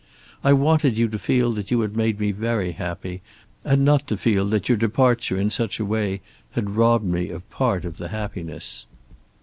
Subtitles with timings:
[0.43, 3.21] I wanted you to feel that you had made me very happy,
[3.63, 6.21] and not to feel that your departure in such a way
[6.53, 8.87] had robbed me of part of the happiness.